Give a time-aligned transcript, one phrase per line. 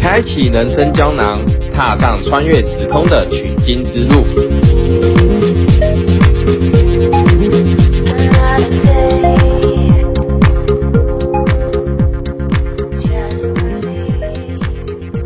[0.00, 1.40] 开启人生胶囊，
[1.74, 4.24] 踏上穿越时空的取经之路。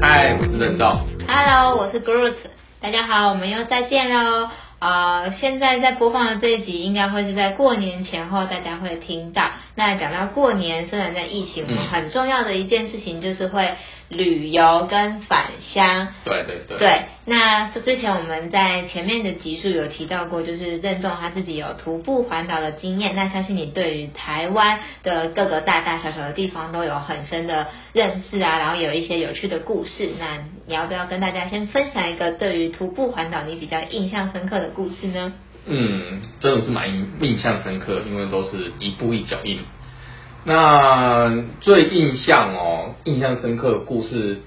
[0.01, 1.05] 嗨，我是任照。
[1.29, 2.33] Hello，我是 Groot。
[2.81, 4.49] 大家好，我们又再见喽。
[4.83, 9.45] 呃，现在在播放的这一集应该会是在过年前后大家会听到。
[9.77, 13.77] 那讲到过年，虽然在疫情，我们嗯很重要的一件事情就是会
[14.13, 16.09] 旅游跟返乡。
[16.25, 16.79] 对对对。
[16.79, 30.11] 对，那是之前我们在前面的集数有提到过，就是任重他自己有徒步环岛的经验，那相信你对于台湾的各个大大小小的地方都有很深的认识啊，然后有一些有趣的故事。
[30.19, 35.33] 那你要不要跟大家先分享一个对于徒步环岛你比较印象深刻的故事呢？
[35.65, 39.61] 嗯，真的是蛮印印象深刻，因为都是一步一脚印。
[40.45, 44.41] 那最印象哦，印象深刻的故事，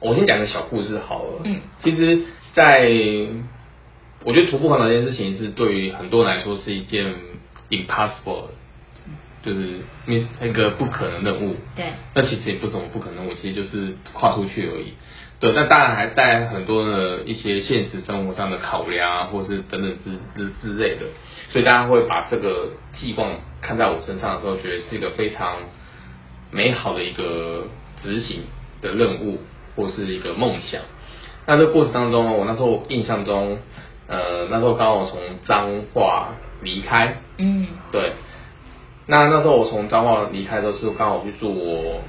[0.00, 1.42] 我先讲个小故事好了。
[1.44, 2.90] 嗯，其实，在
[4.24, 7.14] 我觉得徒步环岛这件事情是对于很多人来说是一件
[7.70, 8.48] impossible，的
[9.42, 11.56] 就是那那个不可能任务。
[11.76, 14.94] 对，那其实也不是什么不可能，我其实就是跨出去而已。
[15.40, 21.06] 对，那当然还带很多的一些现实生活上的考量啊，或是等等之之之类的，
[21.50, 25.56] 所以大家会把这个寄望看在我身上的时候，觉得是一个非常
[26.50, 27.68] 美好的一个
[28.02, 28.42] 执行
[28.82, 29.38] 的任务，
[29.76, 30.82] 或是一个梦想。
[31.46, 33.58] 那这过程当中，我那时候印象中，
[34.08, 38.12] 呃，那时候刚好从彰化离开，嗯对，
[39.10, 42.00] 那那时候我从彰化离开的时候是刚好去住我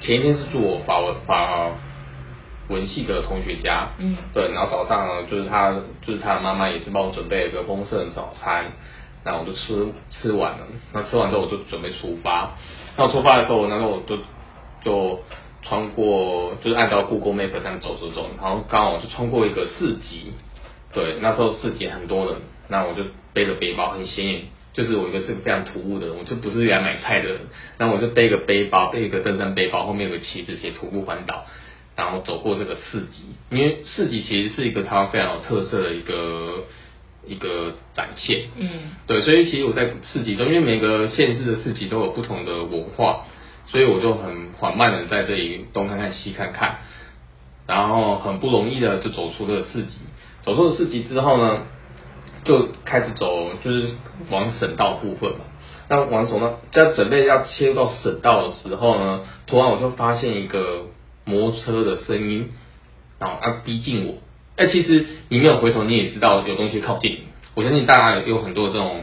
[0.00, 1.70] 前一天是住我法文法
[2.68, 4.16] 文系的同学家，嗯。
[4.34, 8.72] 对，然后早上就是他就是他的妈妈也是帮我准备了一个丰盛的早餐，
[9.24, 12.56] 那我就吃吃完了，那吃完之后我就准备出发，
[12.96, 14.18] 那我出发的时候，那时候我就
[14.82, 15.20] 就
[15.62, 20.32] 穿过就是按照故宫 map 这样走走走，然后刚好就穿过一个市集，
[20.92, 22.34] 对，那时候市集很多人，
[22.66, 24.42] 那我就背着背包，很显眼，
[24.72, 27.38] 就是我一个是非常突兀的人，我就不是来买菜的人，
[27.78, 31.46] 然后我就背一个背包，背一个登山背包，后面有个旗子写徒步环岛，
[31.96, 36.64] 然后走过这个市集，因为市集其实是一个台湾非常有特色的一个
[37.26, 38.68] 一个展现，嗯。
[39.06, 43.24] 对，所以其实我在市集中，因为每个县市的市集都有不同的文化，
[43.66, 46.78] 所以我就很缓慢的在这里东看看西看看，
[47.66, 49.98] 然后很不容易的就走出这个市集。
[50.44, 51.66] 走出了市集之后呢，
[52.48, 53.90] 就开始走，就是
[54.30, 55.40] 往省道部分嘛。
[55.90, 60.86] 那往省道，在准备要切入到省道的时候呢，突然我就发现一个
[61.24, 62.50] 摩托车的声音，
[63.18, 64.14] 然后要逼近我。
[64.56, 67.20] 哎，其实你没有回头，你也知道有东西靠近。
[67.54, 69.02] 我相信大家有有很多这种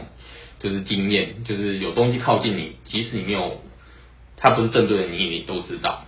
[0.60, 3.60] 就是经验，就是有东西靠近你，即使你没有，
[4.36, 6.04] 它不是正对着你，你都知道。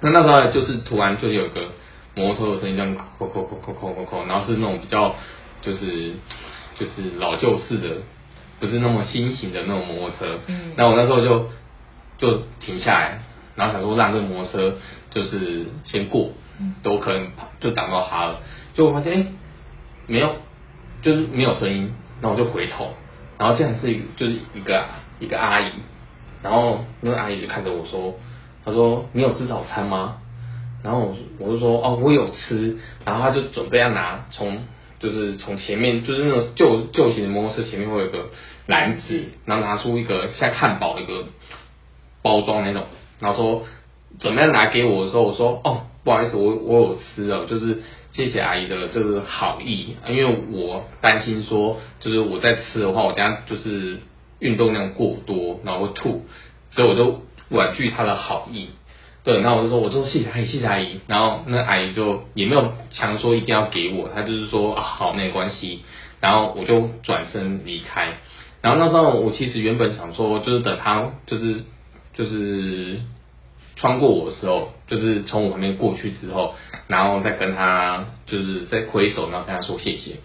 [0.00, 1.72] 那那时候就是突然就有个
[2.14, 5.16] 摩托的声音，这样扣扣扣扣扣扣扣，然后是那种比较
[5.62, 6.14] 就是
[6.78, 7.96] 就是老旧式的，
[8.60, 10.38] 不是那么新型的那种摩托车。
[10.46, 11.50] 嗯那我那时候就
[12.18, 13.22] 就停下来，
[13.56, 14.76] 然后想说让这个摩托车
[15.10, 16.30] 就是先过，
[16.82, 17.28] 都可能
[17.60, 18.40] 就挡到他了。
[18.74, 19.26] 就我发现哎、诶
[20.06, 20.36] 没有，
[21.02, 22.90] 就是没有声音，然后我就回头，
[23.38, 24.86] 然后这样是一个就是一个
[25.18, 25.72] 一个阿姨，
[26.42, 28.14] 然后那个阿姨就看着我说，
[28.64, 30.18] 她说你有吃早餐吗？
[30.82, 34.62] 然后我我就说哦我有吃，然后她就准备要拿从
[34.98, 38.30] 就是从前面就是那种旧旧型的摩托车前面会有个
[38.66, 41.26] 篮子，然后拿出一个像汉堡一个
[42.22, 42.84] 包装那种，
[43.20, 43.66] 然后说
[44.18, 53.98] 怎么样拿给我的时候，我说哦不好意思，我我有吃了，就是谢谢阿姨的这个好意，因为我担心说就是我在吃的话，我等下就是
[54.38, 56.24] 运动量过多，然后会吐，
[56.70, 58.70] 所以我就婉拒她的好意。
[59.26, 61.00] 对，然后我就说，我就说谢谢阿姨，谢谢阿姨。
[61.08, 65.80] 然后那阿姨就也没有强说一定要给我，她就是说啊好没关系。
[66.20, 68.18] 然后我就转身离开。
[68.62, 71.64] 然后那时候我其实原本想说，就是等她就是
[72.14, 73.00] 就是
[73.74, 76.54] 穿过我的时候，就是从我旁边过去之后，
[76.86, 80.18] 然后再跟她就是再挥手，然后跟她说谢谢。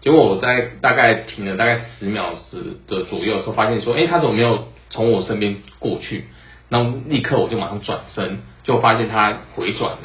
[0.00, 6.24] 结果我在大概停了大概十秒时的左右的时候，发现说，哎，她怎么没有从我身边过去？
[6.68, 9.98] 那立刻我就马上转身，就发现他回转了。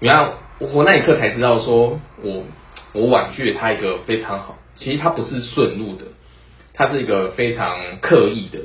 [0.00, 2.44] 原来我那一刻才知道说，我
[2.92, 6.04] 我婉拒了他一个非常好，其实他不是顺路的，
[6.74, 8.58] 他是一个非常刻意的。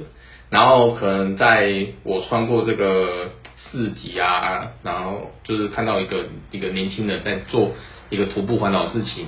[0.49, 7.71] 然后可能在我穿过这个市集啊，然后就是看到一个一个年轻人在做
[8.09, 9.25] 一个徒步环岛的事情，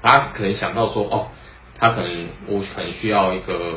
[0.00, 1.26] 他可能想到说，哦，
[1.78, 3.74] 他可能我很需要一个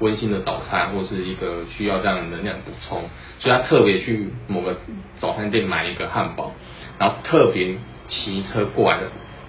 [0.00, 3.04] 温馨的早餐，或是一个需要这样的能量补充，
[3.38, 4.76] 所以他特别去某个
[5.16, 6.52] 早餐店买一个汉堡，
[6.98, 9.08] 然后特别骑车过来的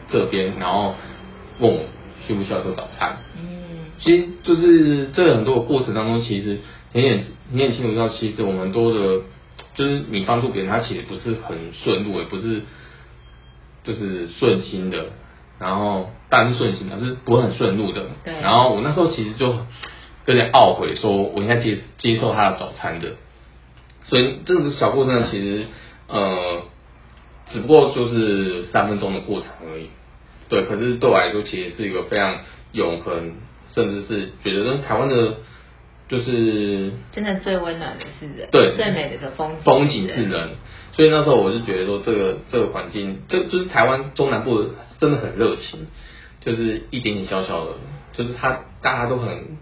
[0.09, 0.95] 这边，然后
[1.59, 1.83] 问我
[2.25, 3.17] 需不需要做早餐。
[3.37, 3.57] 嗯
[3.99, 6.59] 其实就是这很多的过程当中，其实
[6.93, 7.21] 你也
[7.51, 9.23] 你也清楚知道，其实我们很多的，
[9.75, 12.61] 就是你帮助别人，他其实不是很顺路，也不是
[13.83, 15.07] 就是顺心的，
[15.59, 18.05] 然后当然是顺心的，是不会很顺路的。
[18.23, 19.53] 对然后我那时候其实就
[20.29, 23.13] 有点懊悔，说我应该接接受他的早餐的。
[24.05, 25.63] 所以这个小过程其实
[26.07, 26.61] 呃，
[27.47, 29.89] 只不过就是三分钟的过程而已。
[30.47, 32.41] 对，可是对我来说，其实是一个非常
[32.73, 33.37] 永恒，
[33.73, 35.37] 甚至是觉得跟台湾的，
[36.07, 40.49] 就是真的最温暖的是人，对最美的风景风景是人。
[40.91, 45.87] 所以那时候我就觉得说，这个这个环境，这就是台湾中南部真的很热情，
[46.45, 47.71] 就是一点点小小的，
[48.13, 49.57] 就是他大家都很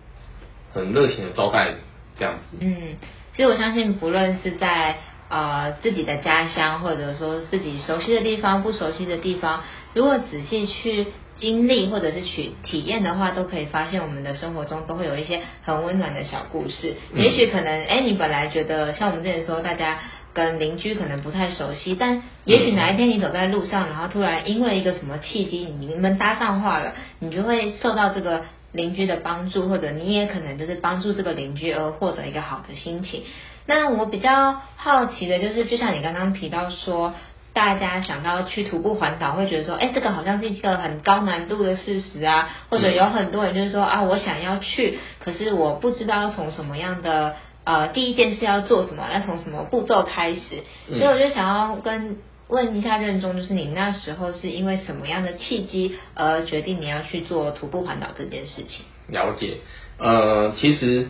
[0.77, 1.73] 很热情的招待
[2.17, 2.57] 这样子。
[2.61, 2.95] 嗯，
[3.35, 4.97] 其实我相信，不论是在
[5.29, 9.63] 呃自己的家乡，或者说自己熟悉的地方、不熟悉的地方，
[9.93, 16.95] 如果仔细去经历或者是去体验的话，都可以发现我们的生活中都会有一些很温暖的小故事。
[17.13, 19.99] 嗯也许可能，哎，你本来觉得像我们之前说，大家。
[20.37, 33.23] 跟邻居可能不太熟悉，但也许哪一天你走在路上，然后突然因为一个什么契机，你们搭上话了，你就会受到这个邻居的帮助，或者你也可能就是帮助这个邻居而获得一个好的心情。
[33.65, 37.15] 那我比较好奇的就是，就像你刚刚提到说，
[37.53, 47.35] 大家想到去徒步环岛，会觉得说，哎，这个好像是一个很高难度的事实啊，或者有很多人就是说啊，我想要去，可是我不知道要从什么样的
[47.67, 52.17] 呃第一件事要做什么，要从什么步骤开始，嗯所以我就想要跟。
[52.49, 58.85] 问一下任中，就是你那时候是因为什么样的契机而决定你要去做徒步环岛这件事情？
[59.09, 59.57] 了解，
[59.97, 61.09] 呃，其实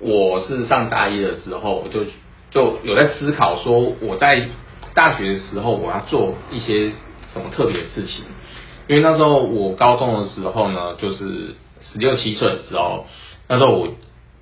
[0.00, 2.06] 我是上大一的时候，我就
[2.50, 4.48] 就有在思考说，我在
[4.94, 6.90] 大学的时候我要做一些
[7.34, 8.24] 什么特别的事情，
[8.86, 13.04] 因为那时候我高中的时候呢，就是十六七岁的时候，
[13.46, 13.88] 那时候我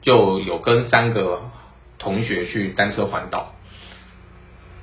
[0.00, 1.40] 就有跟三个
[1.98, 3.52] 同学去单车环岛。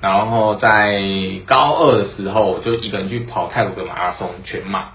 [0.00, 1.00] 然后在
[1.46, 4.90] 高二的时候，我就一个人去跑泰国的马拉松全马，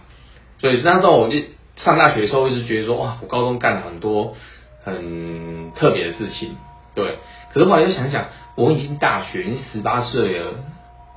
[0.59, 1.37] 所以那时候我就
[1.75, 4.35] 上大学的时候，一直觉得说，哇，我高中干了很多
[4.83, 6.57] 很特别的事情，
[6.93, 7.17] 对。
[7.51, 8.25] 可是后来又想想，
[8.55, 10.53] 我已经大学，已经十八岁了，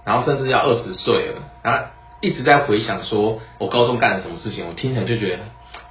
[0.06, 1.84] 然后甚至要二十岁了，然后
[2.22, 5.42] 一直在回想说我高中干了什么事情，我听起来就觉得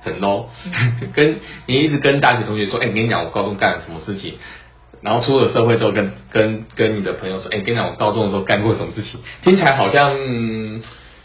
[0.02, 0.46] 很 low。
[1.14, 1.38] 跟
[1.68, 4.40] 你一直跟大学同学说，哎、我跟你讲，我高中干了什么事情。
[5.02, 10.82] 然后出了社会之后跟，跟跟你的朋友说，哎、跟你讲，我高中的时候干过什么事情，听起来好像、嗯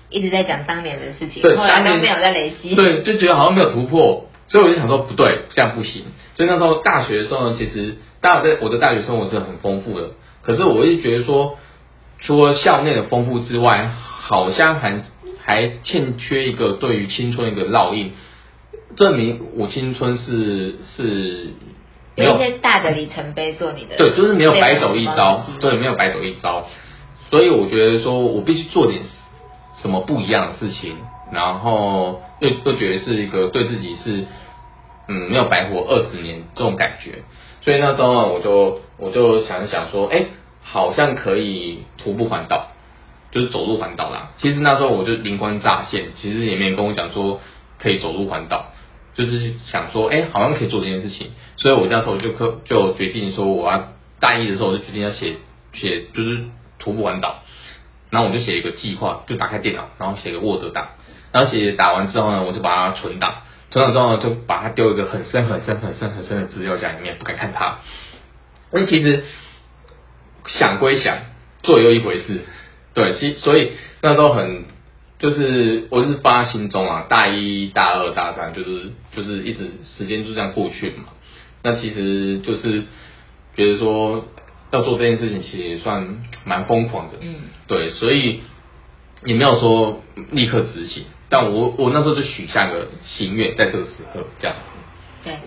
[0.09, 2.77] 一直在讲当年的事情，对，后来都没有在累积。
[2.77, 6.05] 对，就觉得好像没有突破，所以我就想说不对，这样不行。
[6.35, 10.11] 所以那时候大学的时候呢，其实当然在我的大学生活是很丰富的，
[10.43, 11.59] 可是我一直觉得说，
[12.21, 15.03] 除了校内的丰富之外，好像还
[15.45, 18.13] 还欠缺一个对于青春一个烙印，
[18.95, 21.76] 证明我青春是是没
[22.17, 22.25] 有。
[22.25, 25.45] 有一些大的里程碑做你的，对，就是没有白走一遭。
[25.61, 26.67] 对，没有白走一遭，
[27.31, 29.03] 所以我觉得说我必须做点
[29.77, 30.97] 什么不一样的事情，
[31.31, 34.25] 然后又又觉得是一个对自己是
[35.09, 37.23] 嗯没有白活二十年这种感觉，
[37.61, 40.25] 所以那时候呢，我就我就想一想说，哎，
[40.63, 42.69] 好像可以徒步环岛，
[43.31, 44.31] 就是走路环岛啦。
[44.39, 47.41] 其实那时候我就灵光乍现，其实也没人跟我讲说
[47.79, 48.73] 可以走路环岛，
[49.17, 55.37] 就是想说，哎，好像可以做这件事情，所以我那时候就可就决定说，我要大一的时候我就决定要写
[55.73, 56.45] 写就是
[56.79, 57.43] 徒步环岛，
[58.11, 60.89] 然后我就写一个计划，就打开电脑，然后写个 Word 档，
[61.33, 67.79] 然后写打完之后呢，我就把它存档，存档之后呢，就把它丢一个很深很深很深很深的资料夹里面，不敢看它。
[68.73, 69.25] 因为其实
[70.47, 71.19] 想归想，
[71.63, 72.41] 做又一回事，
[72.95, 74.65] 对，其所以那时候很
[75.19, 81.05] 就是我是放在心中啊，大一大二大三就是就是一直时间就这样过去嘛。
[81.63, 82.85] 那其实就是
[83.57, 84.27] 觉得说
[84.71, 87.35] 要做这件事情，其实也算蛮疯狂的，嗯，
[87.67, 88.43] 对，所以
[89.25, 94.63] 也没有说立刻执行，但我我那时候就许下个心愿，在这个时候这样子。
[95.25, 95.39] 对。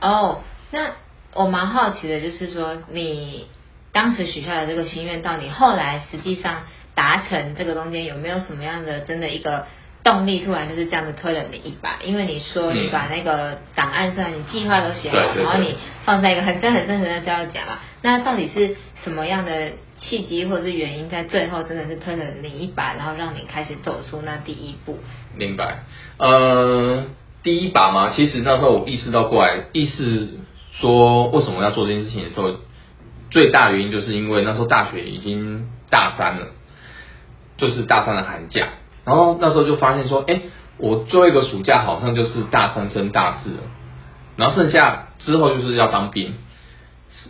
[0.00, 0.92] 哦，那
[1.34, 3.46] 我蛮好奇的，就是说你
[3.92, 9.66] 当时许下的这个心愿，到你后来实际上达成这个中间有没有什么样的真的一个
[10.02, 11.98] 动力，突然就是这样子推了你一把？
[12.04, 24.98] 因为你说你嗯把那个档案，虽然你计划都写好，然后你放在一个很深很深很深的资料夹嘛，那到底是什么样的契机或者是原因，在最后真的是推了你一把，然后让你开始走出那第一步？
[25.36, 25.84] 明白，
[26.16, 27.04] 呃，
[27.42, 30.28] 第一把嘛，其实那时候我意识到过来，意识
[30.72, 32.56] 说为什么要做这件事情的时候，
[33.30, 36.46] 最大原因就是因为那时候大学已经大三了，
[37.60, 38.68] 就是大三的寒假，
[39.04, 40.40] 然后那时候就发现说，哎，
[40.78, 43.62] 我最后一个暑假好像就是大三升大四了，
[44.36, 46.34] 然后剩下之后就是要当兵，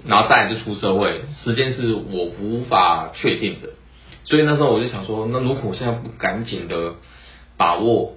[0.06, 3.70] 然后再来就出社会，时间是我无法确定的，
[4.24, 6.94] 所以那时候我就想说，那如果我现在不赶紧的
[7.56, 8.12] 把握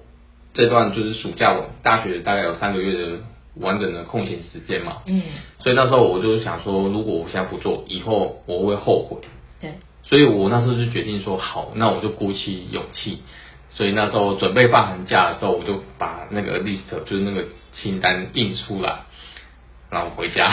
[0.52, 3.18] 这段就是暑假，我大学大概有三个月的
[3.56, 5.22] 完整的空闲时间嘛，嗯，
[5.58, 9.18] 所以那时候我就想说，如果我现在不做，以后我会后悔。
[10.08, 13.22] 对，所以我那时候就决定说，好，那我就鼓起勇气。
[13.76, 19.00] 所以那时候准备放寒假的时候，我就把那个 list 就是那个清单印出来，
[19.90, 20.48] 然后回家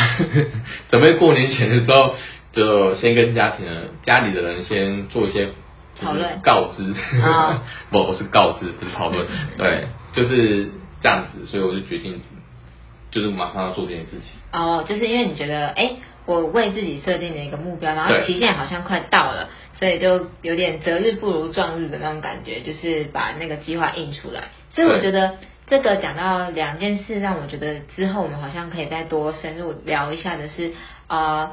[0.89, 2.15] 准备过年前的时候，
[2.51, 5.49] 就先跟家庭的家里的人先做一些
[6.01, 12.19] 讨论告知啊， 不，我是告知，不是讨论， 对，就是这样子，所以我就决定，
[13.11, 14.31] 就是马上要做这件事情。
[14.51, 15.93] 哦，就是因为你觉得，哎，
[16.25, 19.49] 我为自己设定的一个目标，然后期限好像快到了，
[19.79, 24.45] 所以就有点择日不如撞日的那种感觉，就是把那个计划印出来。
[24.69, 25.37] 所以我觉得
[25.67, 30.71] 这个讲到两件事，让我觉得之后我们好像可以再多深入聊一下的是，
[31.07, 31.51] 呃。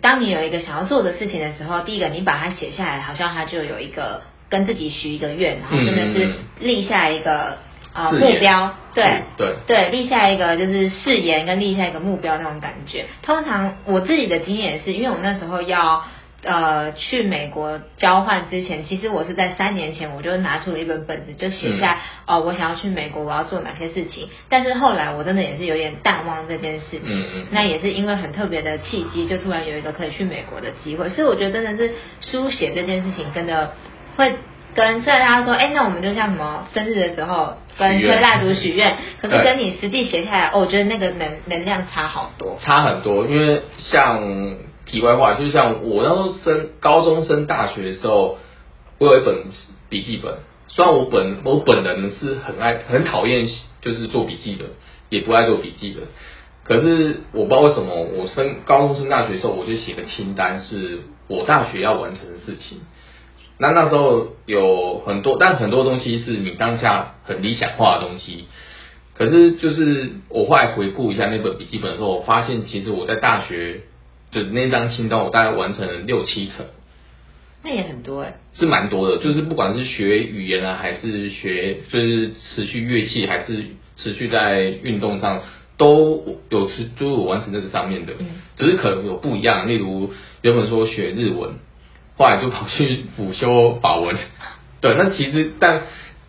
[0.00, 7.58] 当你有一个想要做的事情的时候，第一个你把它写下来，好像它就有一个跟自己许一个愿，然后真的是立下一个呃
[7.94, 13.04] 誓言目标，对对对，立下一个就是誓言跟立下一个目标那种感觉。
[13.22, 16.04] 通常我自己的经验也是，因为我那时候要
[16.42, 24.28] 呃去美国交换之前，其实我是在三年前我就拿出了一本本子，就写下、哦我想要去美国，我要做哪些事情。
[24.48, 27.02] 但是后来我真的也是有点淡忘这件事情。
[27.04, 33.74] 嗯嗯那也是因为很特别的契机，就突然有一个可以去美国的机会，所以我觉得真的是书写这件事情真的
[34.16, 34.32] 会。
[34.74, 42.58] 跟虽然大家说，哎、那我们就像什么生日的时候跟吹蜡烛许愿，可是跟你实际写下来，哦，我觉得那个能能量差好多。
[42.60, 44.22] 差很多，因为像
[44.86, 48.38] 题外话，就像我那时候升高中升大学的时候，
[48.98, 49.36] 我有一本
[49.88, 50.34] 笔记本。
[50.68, 53.46] 虽然我本我本人是很爱很讨厌
[53.82, 54.64] 就是做笔记的，
[55.10, 56.00] 也不爱做笔记的，
[56.64, 62.80] 可是我不知道为什么，我升高中升大学的时候，我就写个清单，是我大学要完成的事情。
[63.62, 68.46] 那那时候有很多，但很多东西是你当下很理想化的东西，
[69.14, 73.82] 可是就是我后来回顾一下那本笔记本的时候，我发现其实我在大学
[74.32, 76.66] 就那张清单，我大概完成了六七成，
[77.62, 79.22] 那也很多哎，是蛮多的。
[79.22, 83.64] 就是不管是学语言啊，还是学就是持续乐器，还是
[83.96, 85.40] 持续在运动上，
[85.76, 88.26] 都有持都有完成这个上面的嗯，
[88.56, 89.68] 只是可能有不一样。
[89.68, 91.52] 例如原本说学日文，
[92.16, 94.16] 后来就跑去辅修法文，
[94.80, 95.82] 对，那其实但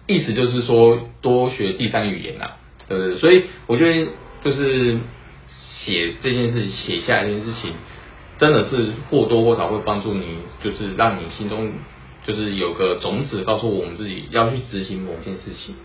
[0.08, 3.18] 意思就是说多学第三语言啊，对不对？
[3.20, 4.08] 所以我觉得
[4.44, 4.98] 就是
[5.72, 7.74] 写这件事，写下来这件事情，
[8.38, 11.72] 真的是或多或少会帮助你，就是让你心中
[12.26, 15.76] 就是有个种子，告诉我们自己要去执行某件事情，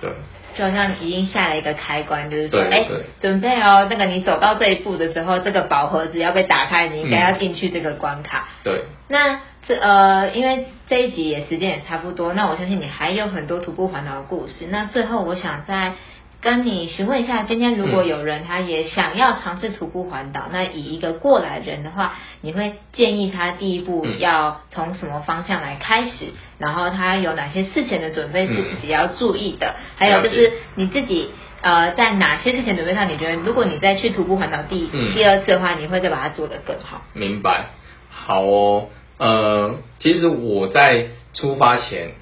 [0.00, 0.10] 对。
[0.56, 8.48] 就好像已经下了一个开关，就是说，哎对，准备哦，那个你走到这一步的时候，这个宝盒子要被打开，你应该嗯要进去这个关卡。
[8.64, 14.66] 对，那这呃，因为这一集也时间也差不多，那我相信你还有很多徒步环岛的故事。
[14.70, 15.94] 那最后我想再
[16.40, 26.32] 跟你询问一下，今天如果嗯有人他也想要尝试徒步环岛，那以一个过来人的话，你会建议他第一步嗯要从什么方向来开始？
[26.58, 29.74] 然后他有哪些事前的准备是嗯自己要注意的？
[29.96, 31.30] 还有就是你自己。
[31.60, 37.02] 呃，在哪些事前准备上，你觉得如果你再去徒步环岛第、嗯第二次的话，你会再把它做得更好？
[37.14, 37.70] 明白。
[38.08, 38.86] 好哦，
[39.18, 42.12] 呃，其实我在出发前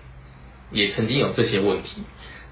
[0.71, 2.03] 也曾经有这些问题。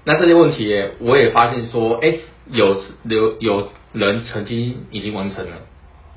[0.03, 2.19] 那这些问题，我也发现说，哎，
[2.51, 5.57] 有有有人曾经已经完成了，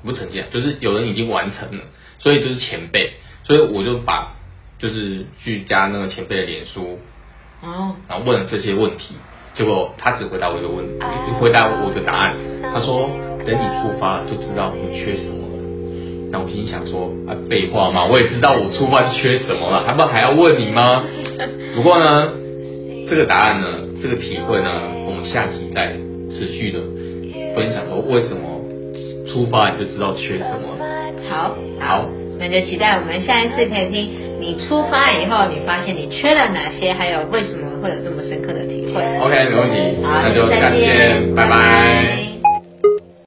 [0.03, 1.83] 不是曾经啊，就是有人已经完成了，
[2.19, 4.35] 所以就是前辈，所以我就把
[4.77, 6.99] 就是去加那个前辈的脸书，
[7.63, 9.15] 哦，然后问了这些问题，
[9.55, 11.05] 结果他只回答我一个问题，
[11.39, 12.35] 回答我一个答案。
[12.61, 13.09] 他说，
[13.43, 15.48] 等你出发就知道你缺什么了。
[16.39, 21.03] 那我心想说，啊，废话嘛，我也知道我出发就缺什么了，还不还要问你吗？
[21.75, 22.31] 不过呢，
[23.09, 23.67] 这个答案呢，
[24.01, 25.91] 这个体会呢，我们下集再
[26.31, 26.79] 持续的
[27.53, 28.39] 分享说为什么
[29.27, 30.85] 出发你就知道缺什么了。
[31.29, 32.05] 好，好，
[32.39, 39.01] 那就期待我们下一次可以听你出发以后，你发现你缺了哪些，还有为什么会有这么深刻的体会。
[39.19, 42.28] OK，没问题，好，那就下次再见，见，拜拜。